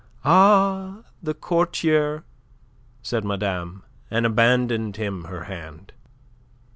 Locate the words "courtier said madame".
1.35-3.83